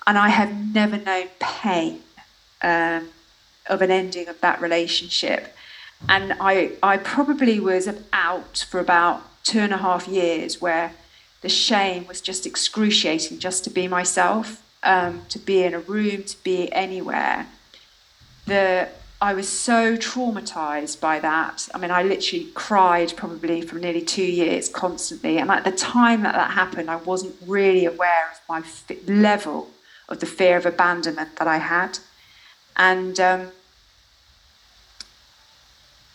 And 0.07 0.19
I 0.19 0.31
have 0.31 0.53
never 0.75 0.97
known 0.97 1.29
pain 1.39 2.01
um, 2.63 3.09
of 3.67 3.83
an 3.83 3.91
ending 3.91 4.29
of 4.29 4.41
that 4.41 4.61
relationship. 4.61 5.55
And 6.09 6.35
I 6.41 6.73
I 6.83 6.97
probably 6.97 7.61
was 7.61 7.89
out 8.13 8.67
for 8.71 8.81
about 8.81 9.23
two 9.45 9.61
and 9.61 9.73
a 9.73 9.79
half 9.79 10.09
years 10.09 10.61
where 10.61 10.93
the 11.41 11.49
shame 11.49 12.07
was 12.07 12.21
just 12.21 12.47
excruciating 12.47 13.39
just 13.39 13.65
to 13.65 13.71
be 13.71 13.89
myself 13.89 14.63
um, 14.83 15.23
to 15.29 15.39
be 15.39 15.63
in 15.63 15.75
a 15.75 15.81
room 15.81 16.23
to 16.25 16.43
be 16.43 16.73
anywhere. 16.73 17.47
The 18.47 18.89
I 19.23 19.35
was 19.35 19.49
so 19.49 19.97
traumatized 19.97 20.99
by 20.99 21.21
that. 21.21 21.69
I 21.73 21.79
mean, 21.79 21.93
I 21.93 22.03
literally 22.03 22.47
cried 22.55 23.17
probably 23.17 23.63
for 23.63 23.77
nearly 23.77 24.03
two 24.03 24.25
years 24.25 24.69
constantly. 24.69 25.39
And 25.39 25.49
at 25.49 25.63
the 25.63 25.71
time 25.71 26.25
that 26.25 26.35
that 26.35 26.51
happened, 26.51 26.91
I 26.91 26.97
wasn't 26.97 27.37
really 27.47 27.85
aware 27.85 28.33
of 28.33 28.41
my 28.49 28.65
level 29.07 29.71
of 30.09 30.19
the 30.19 30.27
fear 30.27 30.57
of 30.57 30.67
abandonment 30.67 31.37
that 31.37 31.47
I 31.47 31.59
had. 31.59 32.01
And 32.77 33.21
um, 33.21 33.53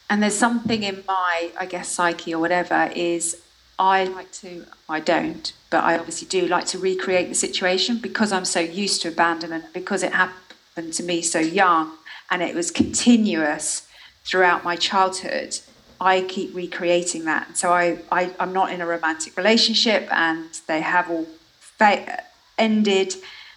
and 0.10 0.22
there's 0.22 0.36
something 0.36 0.84
in 0.84 1.06
my, 1.08 1.52
I 1.58 1.66
guess, 1.66 1.88
psyche 1.88 2.36
or 2.36 2.40
whatever 2.40 2.92
is 2.94 3.42
I 3.80 4.04
like 4.04 4.34
to, 4.44 4.66
I 4.90 5.00
don't, 5.00 5.54
but 5.70 5.82
I 5.82 5.98
obviously 5.98 6.28
do 6.28 6.46
like 6.48 6.66
to 6.68 6.78
recreate 6.78 7.30
the 7.30 7.36
situation 7.36 8.00
because 8.00 8.34
I'm 8.34 8.46
so 8.46 8.60
used 8.60 9.02
to 9.04 9.08
abandonment, 9.08 9.66
because 9.74 10.04
it 10.04 10.12
happened 10.12 10.92
to 10.94 11.04
me 11.04 11.22
so 11.22 11.40
young 11.40 11.94
and 12.30 12.42
it 12.42 12.56
was 12.56 12.72
continuous 12.72 13.88
throughout 14.26 14.64
my 14.64 14.76
childhood. 14.76 15.60
I 16.00 16.22
keep 16.22 16.54
recreating 16.54 17.26
that. 17.26 17.58
So 17.58 17.72
I, 17.72 18.00
I 18.12 18.32
I'm 18.40 18.54
not 18.54 18.72
in 18.72 18.82
a 18.82 18.86
romantic 18.86 19.36
relationship, 19.38 20.08
and 20.12 20.50
they 20.68 20.82
have 20.82 21.10
all 21.10 21.28
fa- 21.60 22.24
ended, 22.58 23.16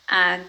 and 0.08 0.44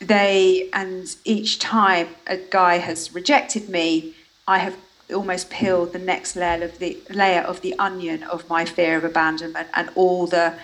they 0.00 0.68
and 0.72 1.14
each 1.24 1.58
time 1.58 2.08
a 2.26 2.36
guy 2.36 2.78
has 2.78 3.14
rejected 3.14 3.68
me, 3.68 4.14
I 4.46 4.58
have 4.58 4.76
almost 5.14 5.50
peeled 5.50 5.92
the 5.92 5.98
next 5.98 6.36
layer 6.36 6.64
of 6.64 6.78
the 6.78 6.98
layer 7.10 7.42
of 7.42 7.60
the 7.60 7.78
onion 7.78 8.22
of 8.24 8.48
my 8.48 8.64
fear 8.64 8.96
of 8.96 9.04
abandonment 9.04 9.68
and 9.74 9.88
all 9.94 10.26
the 10.26 10.54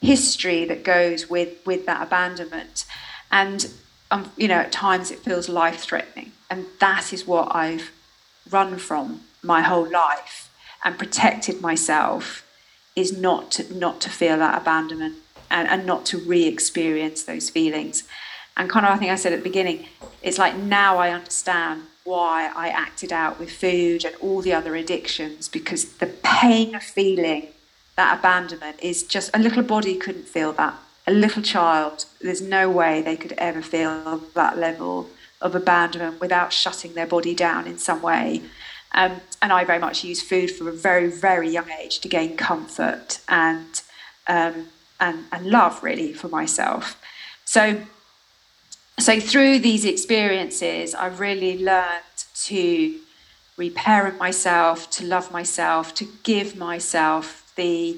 history 0.00 0.64
that 0.64 0.82
goes 0.82 1.28
with 1.28 1.54
with 1.66 1.86
that 1.86 2.02
abandonment 2.02 2.84
and 3.30 3.70
um, 4.12 4.30
you 4.36 4.46
know, 4.46 4.56
at 4.56 4.70
times 4.70 5.10
it 5.10 5.20
feels 5.20 5.48
life 5.48 5.80
threatening. 5.80 6.32
And 6.50 6.66
that 6.80 7.12
is 7.12 7.26
what 7.26 7.56
I've 7.56 7.90
run 8.50 8.76
from 8.76 9.22
my 9.42 9.62
whole 9.62 9.90
life 9.90 10.50
and 10.84 10.98
protected 10.98 11.62
myself 11.62 12.46
is 12.94 13.16
not 13.16 13.50
to, 13.52 13.74
not 13.74 14.02
to 14.02 14.10
feel 14.10 14.36
that 14.36 14.60
abandonment 14.60 15.16
and, 15.50 15.66
and 15.66 15.86
not 15.86 16.04
to 16.06 16.18
re 16.18 16.46
experience 16.46 17.24
those 17.24 17.48
feelings. 17.48 18.04
And 18.54 18.68
kind 18.68 18.84
of, 18.84 18.92
I 18.92 18.98
think 18.98 19.10
I 19.10 19.14
said 19.14 19.32
at 19.32 19.38
the 19.38 19.48
beginning, 19.48 19.86
it's 20.22 20.38
like 20.38 20.56
now 20.56 20.98
I 20.98 21.10
understand 21.10 21.84
why 22.04 22.52
I 22.54 22.68
acted 22.68 23.12
out 23.14 23.38
with 23.38 23.50
food 23.50 24.04
and 24.04 24.14
all 24.16 24.42
the 24.42 24.52
other 24.52 24.76
addictions 24.76 25.48
because 25.48 25.94
the 25.94 26.08
pain 26.22 26.74
of 26.74 26.82
feeling 26.82 27.48
that 27.96 28.18
abandonment 28.18 28.78
is 28.82 29.04
just 29.04 29.30
a 29.32 29.38
little 29.38 29.62
body 29.62 29.96
couldn't 29.96 30.28
feel 30.28 30.52
that 30.54 30.74
a 31.12 31.14
little 31.24 31.42
child, 31.42 32.06
there's 32.20 32.40
no 32.40 32.70
way 32.70 33.02
they 33.02 33.16
could 33.16 33.32
ever 33.32 33.62
feel 33.62 34.18
that 34.34 34.56
level 34.58 35.08
of 35.40 35.54
abandonment 35.54 36.20
without 36.20 36.52
shutting 36.52 36.94
their 36.94 37.06
body 37.06 37.34
down 37.34 37.66
in 37.66 37.76
some 37.78 38.00
way. 38.00 38.42
Um, 38.94 39.20
and 39.42 39.52
I 39.52 39.64
very 39.64 39.78
much 39.78 40.04
use 40.04 40.22
food 40.22 40.50
from 40.50 40.66
a 40.68 40.72
very, 40.72 41.08
very 41.10 41.48
young 41.48 41.70
age 41.82 41.98
to 42.00 42.08
gain 42.08 42.36
comfort 42.36 43.20
and 43.28 43.82
um, 44.26 44.68
and, 45.00 45.24
and 45.32 45.46
love 45.46 45.82
really 45.82 46.12
for 46.12 46.28
myself. 46.28 47.00
So 47.44 47.82
so 48.98 49.18
through 49.18 49.58
these 49.58 49.84
experiences, 49.84 50.94
I've 50.94 51.18
really 51.18 51.54
learned 51.62 52.18
to 52.44 52.98
reparent 53.56 54.18
myself, 54.18 54.90
to 54.90 55.04
love 55.04 55.32
myself, 55.32 55.94
to 55.94 56.06
give 56.22 56.56
myself 56.56 57.52
the 57.56 57.96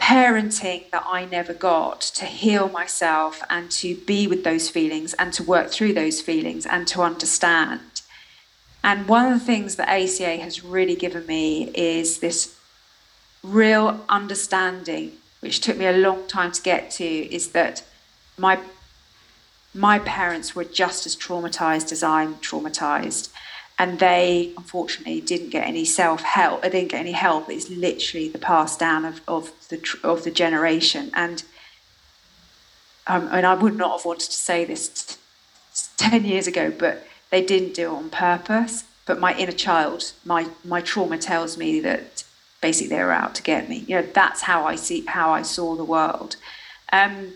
parenting 0.00 0.90
that 0.90 1.04
I 1.06 1.24
never 1.24 1.52
got 1.52 2.00
to 2.00 2.24
heal 2.24 2.68
myself 2.68 3.42
and 3.50 3.70
to 3.72 3.96
be 3.96 4.26
with 4.26 4.44
those 4.44 4.70
feelings 4.70 5.14
and 5.14 5.32
to 5.34 5.42
work 5.42 5.70
through 5.70 5.92
those 5.92 6.20
feelings 6.20 6.66
and 6.66 6.86
to 6.88 7.02
understand. 7.02 8.02
And 8.82 9.08
one 9.08 9.32
of 9.32 9.38
the 9.38 9.44
things 9.44 9.76
that 9.76 9.88
ACA 9.88 10.36
has 10.38 10.64
really 10.64 10.94
given 10.94 11.26
me 11.26 11.70
is 11.74 12.20
this 12.20 12.56
real 13.42 14.04
understanding, 14.08 15.12
which 15.40 15.60
took 15.60 15.76
me 15.76 15.86
a 15.86 15.92
long 15.92 16.26
time 16.26 16.52
to 16.52 16.62
get 16.62 16.90
to, 16.92 17.04
is 17.04 17.52
that 17.52 17.82
my 18.36 18.58
my 19.74 19.98
parents 19.98 20.56
were 20.56 20.64
just 20.64 21.04
as 21.04 21.14
traumatized 21.14 21.92
as 21.92 22.02
I'm 22.02 22.36
traumatized 22.36 23.28
and 23.78 24.00
they 24.00 24.52
unfortunately 24.56 25.20
didn't 25.20 25.50
get 25.50 25.66
any 25.66 25.84
self 25.84 26.22
help. 26.22 26.62
They 26.62 26.70
didn't 26.70 26.90
get 26.90 27.00
any 27.00 27.12
help. 27.12 27.48
It's 27.48 27.70
literally 27.70 28.28
the 28.28 28.38
pass 28.38 28.76
down 28.76 29.04
of, 29.04 29.20
of 29.28 29.52
the 29.68 29.80
of 30.02 30.24
the 30.24 30.30
generation. 30.30 31.10
And 31.14 31.44
um, 33.06 33.28
and 33.30 33.46
I 33.46 33.54
would 33.54 33.76
not 33.76 33.98
have 33.98 34.04
wanted 34.04 34.30
to 34.30 34.36
say 34.36 34.64
this 34.64 34.88
t- 34.88 35.16
ten 35.96 36.24
years 36.24 36.46
ago, 36.46 36.72
but 36.76 37.06
they 37.30 37.44
didn't 37.44 37.74
do 37.74 37.84
it 37.84 37.96
on 37.96 38.10
purpose. 38.10 38.84
But 39.06 39.20
my 39.20 39.36
inner 39.38 39.52
child, 39.52 40.12
my 40.24 40.48
my 40.64 40.80
trauma 40.80 41.16
tells 41.16 41.56
me 41.56 41.78
that 41.80 42.24
basically 42.60 42.96
they 42.96 43.02
were 43.02 43.12
out 43.12 43.36
to 43.36 43.42
get 43.42 43.68
me. 43.68 43.84
You 43.86 44.00
know, 44.00 44.08
that's 44.12 44.42
how 44.42 44.66
I 44.66 44.74
see 44.74 45.04
how 45.06 45.30
I 45.30 45.42
saw 45.42 45.76
the 45.76 45.84
world. 45.84 46.34
Um, 46.92 47.34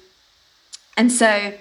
and 0.96 1.12
so 1.12 1.54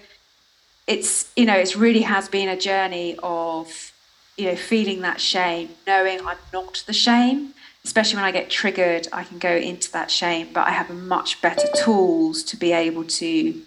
it's 0.88 1.31
you 1.35 1.45
know 1.45 1.55
it's 1.55 1.75
really 1.75 2.01
has 2.01 2.27
been 2.27 2.50
a 2.50 2.57
journey 2.57 3.15
of 3.21 3.90
you 4.38 4.45
know, 4.45 4.55
feeling 4.55 5.01
that 5.01 5.21
shame, 5.21 5.69
knowing 5.85 6.25
I'm 6.25 6.38
not 6.53 6.83
the 6.88 6.93
shame, 6.93 7.53
especially 7.83 8.17
when 8.17 8.25
I 8.25 8.31
get 8.31 8.50
triggered, 8.50 9.07
I 9.11 9.23
can 9.23 9.39
go 9.39 9.55
into 9.55 9.91
that 9.91 10.11
shame, 10.11 10.50
but 10.53 10.67
I 10.67 10.71
have 10.71 10.89
much 10.89 11.41
better 11.41 11.67
tools 11.75 12.43
to 12.43 12.57
be 12.57 12.71
able 12.71 13.03
to 13.05 13.61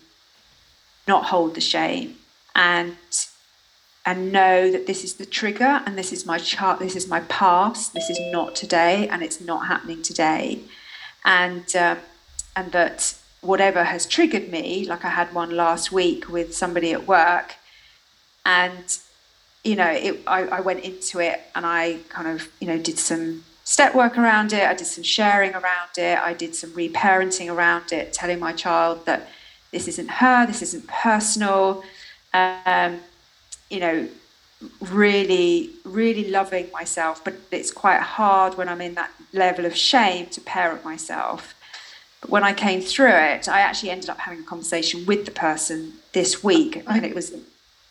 not 1.07 1.27
hold 1.27 1.55
the 1.55 1.61
shame 1.61 2.17
and 2.55 2.97
and 4.07 4.31
know 4.31 4.71
that 4.71 4.87
this 4.87 5.03
is 5.03 5.15
the 5.15 5.27
trigger 5.27 5.83
and 5.87 5.97
this 5.99 6.13
is 6.13 6.27
my 6.27 6.39
chart 6.39 6.79
this 6.79 6.95
is 6.95 7.09
my 7.09 7.21
past 7.21 7.95
this 7.95 8.11
is 8.11 8.19
not 8.33 8.55
today 8.55 9.09
and 9.09 9.23
it's 9.23 9.41
not 9.41 9.67
happening 9.67 10.03
today. 10.03 10.61
And 11.27 11.75
uh, 11.75 11.97
and 12.57 12.73
that 12.73 13.15
whatever 13.41 13.85
has 13.85 14.07
triggered 14.07 14.51
me 14.51 14.87
like 14.87 15.05
i 15.05 15.11
had 15.11 15.33
one 15.35 15.51
last 15.51 15.93
week 15.93 16.29
with 16.29 16.55
somebody 16.55 16.93
at 16.93 17.07
work 17.07 17.57
and 18.47 18.99
you 19.65 19.77
know, 19.77 19.91
it, 19.91 20.21
I, 20.27 20.43
I 20.43 20.61
went 20.61 20.85
into 20.85 21.21
it 21.21 21.41
and 21.55 21.65
I 21.65 21.99
kind 22.11 22.29
of, 22.29 22.49
you 22.61 22.67
know, 22.67 22.79
did 22.79 22.99
some 22.99 23.45
step 23.65 23.95
work 23.95 24.19
around 24.19 24.53
it. 24.53 24.63
I 24.63 24.75
did 24.75 24.87
some 24.87 25.05
sharing 25.05 25.55
around 25.55 25.97
it. 25.97 26.19
I 26.19 26.35
did 26.35 26.55
some 26.55 26.71
reparenting 26.71 27.53
around 27.53 27.93
it, 27.93 28.13
telling 28.13 28.39
my 28.39 28.53
child 28.53 29.07
that 29.07 29.29
this 29.73 29.89
isn't 29.89 30.09
her, 30.09 30.47
this 30.47 30.63
isn't 30.63 30.87
personal. 30.87 31.83
Um, 32.35 33.01
you 33.71 33.81
know, 33.81 34.09
really, 34.81 35.71
really 35.85 36.31
loving 36.31 36.71
myself. 36.73 37.25
But 37.25 37.35
it's 37.51 37.71
quite 37.71 38.01
hard 38.01 38.57
when 38.57 38.69
I'm 38.69 38.81
in 38.81 38.95
that 38.95 39.11
level 39.33 39.65
of 39.65 39.75
shame 39.75 40.27
to 40.27 40.41
parent 40.43 40.85
myself. 40.85 41.55
But 42.21 42.31
when 42.31 42.45
I 42.45 42.53
came 42.53 42.81
through 42.81 43.15
it, 43.15 43.49
I 43.49 43.61
actually 43.61 43.91
ended 43.91 44.11
up 44.11 44.19
having 44.19 44.41
a 44.41 44.45
conversation 44.45 45.07
with 45.07 45.25
the 45.25 45.31
person 45.31 45.95
this 46.13 46.45
week, 46.45 46.83
and 46.87 47.05
it 47.05 47.15
was, 47.15 47.33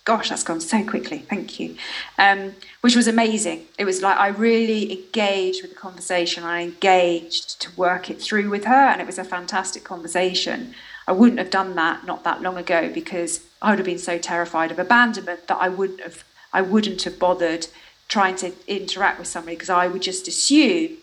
gosh, 0.05 0.29
that's 0.29 0.43
gone 0.43 0.59
so 0.59 0.83
quickly. 0.83 1.19
Thank 1.19 1.59
you, 1.59 1.77
um, 2.17 2.55
which 2.81 2.95
was 2.95 3.07
amazing. 3.07 3.67
It 3.77 3.85
was 3.85 4.01
like 4.01 4.17
I 4.17 4.27
really 4.27 4.91
engaged 4.91 5.61
with 5.61 5.71
the 5.71 5.79
conversation. 5.79 6.43
I 6.43 6.63
engaged 6.63 7.61
to 7.61 7.75
work 7.77 8.09
it 8.09 8.21
through 8.21 8.49
with 8.49 8.65
her, 8.65 8.73
and 8.73 9.01
it 9.01 9.07
was 9.07 9.17
a 9.17 9.23
fantastic 9.23 9.83
conversation. 9.83 10.73
I 11.07 11.11
wouldn't 11.11 11.39
have 11.39 11.49
done 11.49 11.75
that 11.75 12.05
not 12.05 12.23
that 12.23 12.41
long 12.41 12.57
ago 12.57 12.89
because 12.93 13.45
I 13.61 13.71
would 13.71 13.79
have 13.79 13.85
been 13.85 13.99
so 13.99 14.17
terrified 14.17 14.71
of 14.71 14.79
abandonment 14.79 15.47
that 15.47 15.57
I 15.57 15.69
wouldn't 15.69 16.01
have 16.01 16.23
I 16.51 16.61
wouldn't 16.61 17.03
have 17.03 17.17
bothered 17.19 17.67
trying 18.07 18.35
to 18.35 18.53
interact 18.67 19.19
with 19.19 19.27
somebody 19.27 19.55
because 19.55 19.69
I 19.69 19.87
would 19.87 20.01
just 20.01 20.27
assume 20.27 20.97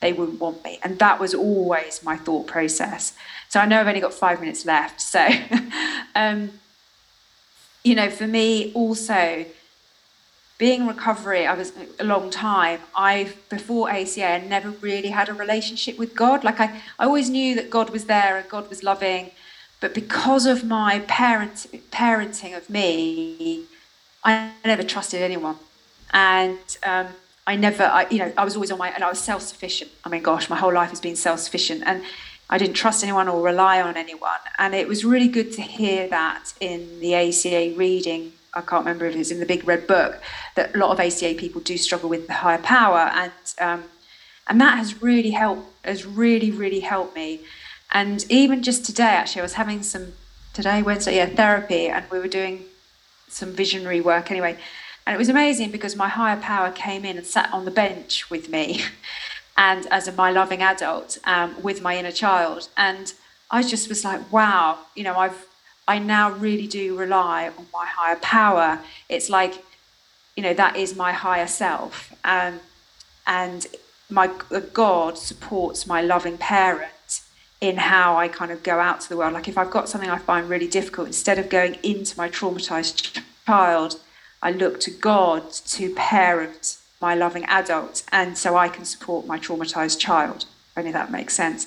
they 0.00 0.12
wouldn't 0.12 0.40
want 0.40 0.62
me. 0.64 0.78
And 0.82 0.98
that 0.98 1.18
was 1.18 1.34
always 1.34 2.02
my 2.04 2.16
thought 2.16 2.46
process. 2.46 3.14
So 3.48 3.60
I 3.60 3.66
know 3.66 3.80
I've 3.80 3.88
only 3.88 4.00
got 4.00 4.12
five 4.12 4.40
minutes 4.40 4.64
left. 4.64 5.00
So, 5.00 5.26
um, 6.14 6.50
you 7.84 7.94
know, 7.94 8.10
for 8.10 8.26
me 8.26 8.72
also, 8.74 9.44
being 10.58 10.82
in 10.82 10.86
recovery, 10.86 11.44
I 11.46 11.54
was 11.54 11.72
a 11.98 12.04
long 12.04 12.30
time. 12.30 12.80
I 12.94 13.32
before 13.48 13.90
ACA, 13.90 14.42
never 14.46 14.70
really 14.70 15.08
had 15.08 15.28
a 15.28 15.34
relationship 15.34 15.98
with 15.98 16.14
God. 16.14 16.44
Like 16.44 16.60
I, 16.60 16.80
I 16.98 17.06
always 17.06 17.28
knew 17.28 17.54
that 17.56 17.68
God 17.68 17.90
was 17.90 18.04
there 18.04 18.36
and 18.36 18.48
God 18.48 18.68
was 18.70 18.84
loving, 18.84 19.32
but 19.80 19.92
because 19.94 20.46
of 20.46 20.62
my 20.64 21.00
parent 21.08 21.66
parenting 21.90 22.56
of 22.56 22.70
me, 22.70 23.64
I 24.22 24.52
never 24.64 24.84
trusted 24.84 25.20
anyone, 25.20 25.56
and 26.12 26.60
um, 26.84 27.08
I 27.44 27.56
never, 27.56 27.82
I, 27.82 28.06
you 28.08 28.18
know, 28.18 28.32
I 28.38 28.44
was 28.44 28.54
always 28.54 28.70
on 28.70 28.78
my, 28.78 28.90
and 28.90 29.02
I 29.02 29.08
was 29.08 29.18
self-sufficient. 29.18 29.90
I 30.04 30.08
mean, 30.08 30.22
gosh, 30.22 30.48
my 30.48 30.56
whole 30.56 30.72
life 30.72 30.90
has 30.90 31.00
been 31.00 31.16
self-sufficient, 31.16 31.82
and 31.84 32.04
I 32.52 32.58
didn't 32.58 32.74
trust 32.74 33.02
anyone 33.02 33.28
or 33.28 33.42
rely 33.42 33.80
on 33.80 33.96
anyone. 33.96 34.42
And 34.58 34.74
it 34.74 34.86
was 34.86 35.06
really 35.06 35.26
good 35.26 35.54
to 35.54 35.62
hear 35.62 36.06
that 36.08 36.52
in 36.60 37.00
the 37.00 37.14
ACA 37.14 37.72
reading. 37.78 38.34
I 38.52 38.60
can't 38.60 38.84
remember 38.84 39.06
if 39.06 39.16
it's 39.16 39.30
in 39.30 39.40
the 39.40 39.46
Big 39.46 39.66
Red 39.66 39.86
Book 39.86 40.20
that 40.54 40.74
a 40.74 40.78
lot 40.78 40.90
of 40.90 41.00
ACA 41.00 41.32
people 41.32 41.62
do 41.62 41.78
struggle 41.78 42.10
with 42.10 42.26
the 42.26 42.34
higher 42.34 42.58
power, 42.58 43.10
and 43.14 43.32
um, 43.58 43.84
and 44.48 44.60
that 44.60 44.76
has 44.76 45.00
really 45.00 45.30
helped. 45.30 45.66
Has 45.82 46.04
really, 46.04 46.50
really 46.50 46.80
helped 46.80 47.16
me. 47.16 47.40
And 47.90 48.30
even 48.30 48.62
just 48.62 48.84
today, 48.84 49.04
actually, 49.04 49.40
I 49.40 49.44
was 49.44 49.54
having 49.54 49.82
some 49.82 50.12
today 50.52 50.82
Wednesday, 50.82 51.16
yeah, 51.16 51.30
therapy, 51.30 51.88
and 51.88 52.04
we 52.10 52.18
were 52.18 52.28
doing 52.28 52.64
some 53.28 53.52
visionary 53.52 54.02
work 54.02 54.30
anyway. 54.30 54.58
And 55.06 55.14
it 55.14 55.18
was 55.18 55.30
amazing 55.30 55.70
because 55.70 55.96
my 55.96 56.08
higher 56.08 56.36
power 56.36 56.70
came 56.70 57.06
in 57.06 57.16
and 57.16 57.26
sat 57.26 57.50
on 57.50 57.64
the 57.64 57.70
bench 57.70 58.28
with 58.28 58.50
me, 58.50 58.82
and 59.56 59.86
as 59.86 60.08
a, 60.08 60.12
my 60.12 60.30
loving 60.30 60.62
adult 60.62 61.18
um, 61.24 61.60
with 61.62 61.82
my 61.82 61.96
inner 61.96 62.12
child. 62.12 62.68
And 62.76 63.12
I 63.50 63.62
just 63.62 63.88
was 63.88 64.04
like, 64.04 64.32
wow, 64.32 64.78
you 64.94 65.04
know, 65.04 65.16
I've 65.16 65.46
I 65.88 65.98
now 65.98 66.30
really 66.30 66.68
do 66.68 66.96
rely 66.96 67.48
on 67.48 67.66
my 67.72 67.84
higher 67.84 68.16
power. 68.16 68.80
It's 69.08 69.28
like, 69.28 69.64
you 70.36 70.42
know, 70.42 70.54
that 70.54 70.76
is 70.76 70.94
my 70.94 71.12
higher 71.12 71.48
self, 71.48 72.14
um, 72.24 72.60
and 73.26 73.66
my 74.08 74.30
God 74.72 75.18
supports 75.18 75.86
my 75.86 76.00
loving 76.00 76.38
parent 76.38 77.20
in 77.60 77.76
how 77.76 78.16
I 78.16 78.28
kind 78.28 78.50
of 78.52 78.62
go 78.62 78.78
out 78.78 79.00
to 79.02 79.08
the 79.08 79.16
world. 79.16 79.32
Like 79.32 79.48
if 79.48 79.58
I've 79.58 79.70
got 79.70 79.88
something 79.88 80.10
I 80.10 80.18
find 80.18 80.48
really 80.48 80.68
difficult, 80.68 81.08
instead 81.08 81.38
of 81.38 81.48
going 81.48 81.74
into 81.82 82.16
my 82.16 82.28
traumatized 82.28 83.22
child 83.46 84.00
I 84.42 84.50
look 84.50 84.80
to 84.80 84.90
God 84.90 85.52
to 85.52 85.94
parent 85.94 86.78
my 87.02 87.14
loving 87.14 87.44
adult, 87.44 88.04
and 88.10 88.38
so 88.38 88.56
I 88.56 88.68
can 88.68 88.84
support 88.84 89.26
my 89.26 89.38
traumatized 89.38 89.98
child. 89.98 90.46
Only 90.76 90.92
that 90.92 91.10
makes 91.10 91.34
sense. 91.34 91.66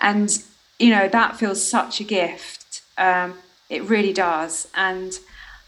And, 0.00 0.30
you 0.78 0.90
know, 0.90 1.08
that 1.08 1.36
feels 1.36 1.62
such 1.62 2.00
a 2.00 2.04
gift. 2.04 2.82
Um, 2.96 3.34
it 3.68 3.82
really 3.82 4.12
does. 4.12 4.68
And 4.74 5.18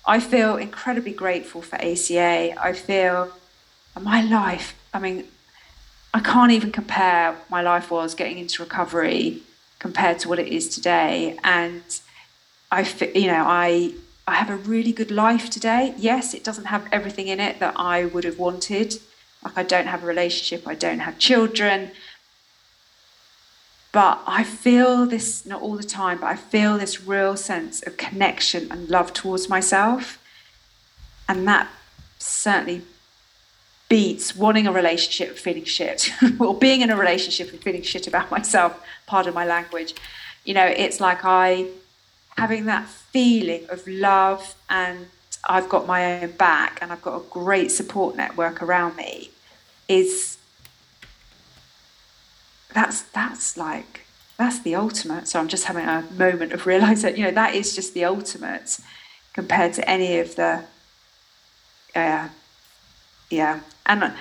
I 0.07 0.21
feel 0.21 0.57
incredibly 0.57 1.13
grateful 1.13 1.61
for 1.61 1.77
ACA. 1.77 2.55
I 2.59 2.73
feel 2.73 3.33
my 4.01 4.23
life, 4.23 4.75
I 4.95 4.99
mean, 5.01 5.25
I 6.15 6.21
can't 6.21 6.53
even 6.53 6.73
compare 6.73 7.37
my 7.51 7.63
life 7.63 7.91
was 7.91 8.15
getting 8.15 8.39
into 8.39 8.63
recovery 8.63 9.43
compared 9.79 10.19
to 10.21 10.29
what 10.29 10.39
it 10.39 10.49
is 10.49 10.69
today. 10.69 11.39
And 11.45 11.83
I, 12.71 12.83
you 13.15 13.27
know, 13.27 13.45
I 13.47 13.95
I 14.31 14.35
have 14.35 14.49
a 14.49 14.57
really 14.57 14.93
good 14.93 15.11
life 15.11 15.51
today. 15.51 15.93
Yes, 15.99 16.35
it 16.35 16.45
doesn't 16.45 16.67
have 16.67 16.87
everything 16.93 17.27
in 17.27 17.41
it 17.41 17.59
that 17.59 17.75
I 17.77 18.05
would 18.05 18.23
have 18.23 18.39
wanted. 18.39 19.01
Like, 19.43 19.59
I 19.59 19.65
don't 19.65 19.89
have 19.89 20.05
a 20.05 20.07
relationship, 20.07 20.69
I 20.69 20.77
don't 20.77 21.01
have 21.01 21.19
children. 21.19 21.91
But 23.91 24.23
I 24.29 24.45
feel 24.45 25.05
this, 25.05 25.45
not 25.45 25.61
all 25.63 25.77
the 25.77 25.83
time, 25.83 26.19
but 26.21 26.29
I 26.29 26.37
feel 26.37 26.79
this 26.79 27.03
real 27.03 27.37
sense 27.37 27.83
of 27.83 27.97
connection 27.97 28.71
and 28.71 28.89
love 28.89 29.13
towards 29.13 29.49
myself. 29.49 30.23
And 31.29 31.49
that 31.49 31.69
certainly 32.21 32.83
beats 33.89 34.37
wanting 34.37 34.69
a 34.69 34.73
relationship 34.73 35.39
feeling 35.39 35.65
shit, 35.65 36.13
or 36.39 36.57
being 36.57 36.83
in 36.83 36.91
a 36.91 36.97
relationship 36.97 37.51
and 37.51 37.61
feeling 37.61 37.83
shit 37.83 38.07
about 38.07 38.31
myself, 38.31 38.81
pardon 39.07 39.35
my 39.35 39.45
language. 39.45 39.93
You 40.45 40.55
know, 40.55 40.67
it's 40.67 41.01
like 41.01 41.25
I 41.25 41.67
having 42.37 42.67
that 42.67 42.87
feeling 42.87 43.67
of 43.69 43.87
love 43.87 44.55
and 44.69 45.07
I've 45.49 45.69
got 45.69 45.87
my 45.87 46.23
own 46.23 46.33
back 46.33 46.79
and 46.81 46.93
I've 46.93 47.03
got 47.03 47.17
a 47.17 47.25
great 47.31 47.71
support 47.71 48.17
network 48.17 48.63
around 48.63 48.97
me 48.97 49.31
is 49.89 50.39
that's 52.73 53.03
that's 53.03 53.57
like 53.57 54.07
that's 54.37 54.61
the 54.61 54.75
ultimate. 54.75 55.29
So 55.29 55.39
I'm 55.39 55.49
just 55.49 55.65
having 55.65 55.85
a 55.87 56.05
moment 56.17 56.53
of 56.53 56.67
realizing, 56.67 57.17
you 57.17 57.25
know, 57.25 57.31
that 57.33 57.55
is 57.55 57.75
just 57.75 57.93
the 57.95 58.05
ultimate 58.05 58.79
compared 59.35 59.75
to 59.75 59.89
any 59.89 60.19
of 60.19 60.37
the 60.37 60.65
uh, 61.95 62.29
yeah. 63.29 63.61
And 63.87 64.13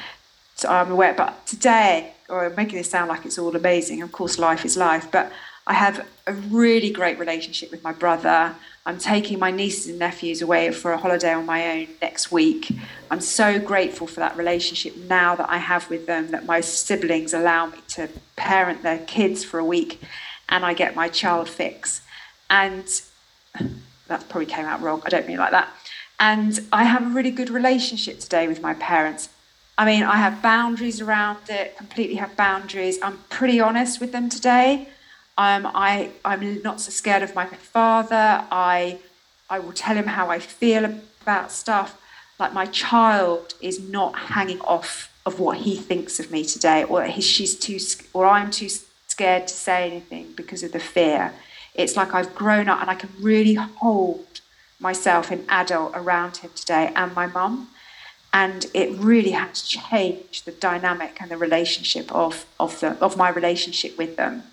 so 0.56 0.70
I'm 0.70 0.92
aware, 0.92 1.14
but 1.14 1.46
today, 1.46 2.14
or 2.28 2.46
I'm 2.46 2.56
making 2.56 2.78
this 2.78 2.90
sound 2.90 3.10
like 3.10 3.26
it's 3.26 3.38
all 3.38 3.56
amazing. 3.56 4.02
Of 4.02 4.12
course, 4.12 4.38
life 4.38 4.66
is 4.66 4.76
life, 4.76 5.08
but 5.12 5.32
I 5.70 5.74
have 5.74 6.04
a 6.26 6.34
really 6.34 6.90
great 6.90 7.20
relationship 7.20 7.70
with 7.70 7.84
my 7.84 7.94
brother. 7.94 8.56
I'm 8.88 8.98
taking 8.98 9.38
my 9.38 9.52
nieces 9.52 9.86
and 9.86 10.00
nephews 10.00 10.42
away 10.42 10.72
for 10.72 10.94
a 10.94 10.98
holiday 10.98 11.32
on 11.32 11.46
my 11.46 11.72
own 11.72 11.88
next 12.02 12.32
week. 12.32 12.72
I'm 13.12 13.22
so 13.22 13.60
grateful 13.60 14.08
for 14.08 14.20
that 14.20 14.36
relationship 14.36 14.98
now 14.98 15.36
that 15.36 15.48
I 15.48 15.58
have 15.58 15.88
with 15.88 16.08
them, 16.08 16.32
that 16.32 16.48
my 16.48 16.60
siblings 16.60 17.36
allow 17.36 17.68
me 17.68 17.78
to 17.90 18.10
parent 18.36 18.82
their 18.82 18.98
kids 19.06 19.44
for 19.44 19.60
a 19.60 19.64
week 19.64 20.02
and 20.50 20.66
I 20.66 20.74
get 20.74 20.96
my 20.96 21.08
child 21.08 21.48
fix. 21.48 22.02
And 22.50 22.86
that 24.08 24.28
probably 24.28 24.48
came 24.48 24.66
out 24.66 24.82
wrong. 24.82 25.04
I 25.06 25.10
don't 25.10 25.28
mean 25.28 25.38
like 25.38 25.52
that. 25.52 25.70
And 26.20 26.60
I 26.74 26.86
have 26.86 27.04
a 27.04 27.10
really 27.12 27.32
good 27.32 27.52
relationship 27.52 28.20
today 28.20 28.48
with 28.48 28.60
my 28.60 28.74
parents. 28.74 29.30
I 29.78 29.86
mean, 29.86 30.02
I 30.02 30.16
have 30.16 30.42
boundaries 30.42 31.00
around 31.00 31.38
it, 31.48 31.78
completely 31.78 32.16
have 32.16 32.36
boundaries. 32.36 32.98
I'm 33.04 33.20
pretty 33.30 33.60
honest 33.60 34.02
with 34.02 34.12
them 34.12 34.30
today. 34.30 34.90
Um, 35.40 35.72
I, 35.74 36.12
I'm 36.26 36.62
not 36.64 36.82
so 36.82 36.92
scared 36.92 37.24
of 37.24 37.34
my 37.34 37.46
father. 37.46 38.46
I, 38.52 39.00
I 39.50 39.60
will 39.60 39.72
tell 39.72 39.96
him 39.96 40.08
how 40.08 40.30
I 40.30 40.40
feel 40.40 40.84
about 41.22 41.54
stuff. 41.54 41.98
Like 42.38 42.52
my 42.52 42.66
child 42.66 43.54
is 43.62 43.80
not 43.80 44.20
hanging 44.20 44.60
off 44.60 45.18
of 45.26 45.40
what 45.40 45.60
he 45.60 45.78
thinks 45.78 46.20
of 46.20 46.30
me 46.30 46.44
today, 46.44 46.84
or 46.84 47.06
he, 47.06 47.22
she's 47.22 47.58
too, 47.58 47.80
or 48.14 48.26
I'm 48.26 48.52
too 48.52 48.68
scared 49.08 49.48
to 49.48 49.54
say 49.54 49.90
anything 49.90 50.34
because 50.36 50.62
of 50.62 50.74
the 50.74 50.80
fear. 50.80 51.34
It's 51.74 51.96
like 51.96 52.14
I've 52.14 52.36
grown 52.36 52.68
up 52.68 52.82
and 52.82 52.90
I 52.90 52.96
can 52.96 53.12
really 53.22 53.54
hold 53.54 54.42
myself 54.78 55.32
an 55.32 55.46
adult 55.48 55.94
around 55.96 56.36
him 56.38 56.52
today 56.54 56.92
and 56.98 57.16
my 57.16 57.28
mum. 57.28 57.70
And 58.34 58.66
it 58.74 58.92
really 59.00 59.32
has 59.32 59.62
changed 59.62 60.44
the 60.44 60.52
dynamic 60.52 61.22
and 61.22 61.32
the 61.32 61.38
relationship 61.38 62.14
of, 62.14 62.46
of, 62.60 62.78
the, 62.82 63.02
of 63.02 63.16
my 63.16 63.30
relationship 63.30 63.98
with 63.98 64.18
them. 64.18 64.44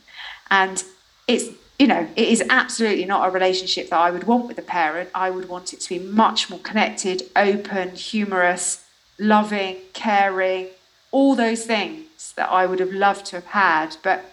And 0.51 0.83
it's, 1.27 1.47
you 1.79 1.87
know, 1.87 2.09
it 2.17 2.29
is 2.29 2.43
absolutely 2.49 3.05
not 3.05 3.29
a 3.29 3.31
relationship 3.31 3.91
that 3.91 3.99
I 3.99 4.11
would 4.11 4.25
want 4.25 4.47
with 4.47 4.59
a 4.59 4.63
parent. 4.63 5.11
I 5.15 5.31
would 5.31 5.49
want 5.49 5.73
it 5.73 5.81
to 5.81 5.89
be 5.89 5.99
much 5.99 6.49
more 6.49 6.61
connected, 6.61 7.25
open, 7.35 7.95
humorous, 7.95 8.85
loving, 9.19 9.79
caring, 9.93 10.69
all 11.11 11.35
those 11.35 11.65
things 11.65 12.33
that 12.37 12.51
I 12.51 12.67
would 12.67 12.81
have 12.81 12.93
loved 12.93 13.27
to 13.27 13.37
have 13.37 13.47
had. 13.47 13.97
But 14.03 14.25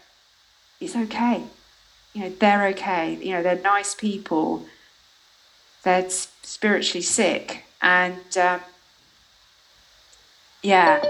it's 0.80 0.96
okay. 0.96 1.44
You 2.14 2.22
know, 2.22 2.30
they're 2.30 2.68
okay. 2.68 3.16
You 3.16 3.34
know, 3.34 3.44
they're 3.44 3.60
nice 3.62 3.96
people. 3.96 4.66
They're 5.84 6.10
spiritually 6.10 7.02
sick. 7.02 7.66
And 7.82 8.38
um, 8.38 8.62
yeah, 10.62 11.04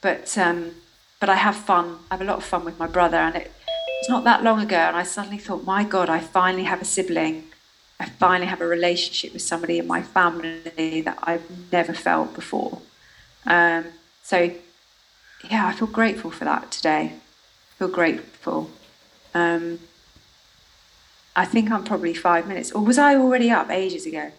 but 0.00 0.36
um, 0.38 0.72
but 1.20 1.28
I 1.28 1.36
have 1.36 1.56
fun. 1.56 1.98
I 2.10 2.14
have 2.14 2.22
a 2.22 2.24
lot 2.24 2.38
of 2.38 2.44
fun 2.44 2.64
with 2.64 2.78
my 2.78 2.86
brother, 2.86 3.18
and 3.18 3.36
it 3.36 3.52
it's 4.00 4.08
not 4.08 4.24
that 4.24 4.42
long 4.42 4.60
ago, 4.60 4.76
and 4.76 4.96
I 4.96 5.02
suddenly 5.02 5.38
thought, 5.38 5.64
my 5.64 5.84
God, 5.84 6.08
I 6.08 6.20
finally 6.20 6.64
have 6.64 6.80
a 6.80 6.84
sibling. 6.84 7.44
I 7.98 8.06
finally 8.06 8.46
have 8.46 8.60
a 8.60 8.66
relationship 8.66 9.32
with 9.32 9.42
somebody 9.42 9.78
in 9.78 9.86
my 9.86 10.02
family 10.02 11.00
that 11.00 11.18
I've 11.22 11.72
never 11.72 11.94
felt 11.94 12.34
before. 12.34 12.82
Um, 13.46 13.86
so, 14.22 14.50
yeah, 15.50 15.66
I 15.66 15.72
feel 15.72 15.88
grateful 15.88 16.30
for 16.30 16.44
that 16.44 16.70
today. 16.70 17.12
I 17.14 17.74
feel 17.78 17.88
grateful. 17.88 18.70
Um, 19.34 19.80
I 21.34 21.44
think 21.44 21.70
I'm 21.70 21.84
probably 21.84 22.14
five 22.14 22.46
minutes, 22.46 22.72
or 22.72 22.82
was 22.82 22.98
I 22.98 23.14
already 23.16 23.50
up 23.50 23.70
ages 23.70 24.06
ago? 24.06 24.32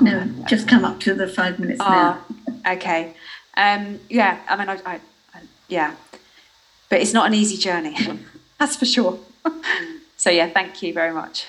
No, 0.00 0.28
just 0.46 0.68
come 0.68 0.84
up 0.84 1.00
to 1.00 1.14
the 1.14 1.28
five 1.28 1.58
minutes 1.58 1.80
now. 1.80 2.18
Ah, 2.66 2.72
okay. 2.74 3.14
Um, 3.56 4.00
yeah, 4.08 4.40
I 4.48 4.56
mean, 4.56 4.68
I, 4.68 4.74
I, 4.84 5.00
I 5.34 5.40
yeah, 5.68 5.94
but 6.88 7.00
it's 7.00 7.12
not 7.12 7.26
an 7.26 7.34
easy 7.34 7.56
journey, 7.56 7.96
that's 8.58 8.76
for 8.76 8.86
sure. 8.86 9.18
so, 10.16 10.30
yeah, 10.30 10.48
thank 10.48 10.82
you 10.82 10.92
very 10.92 11.12
much. 11.12 11.46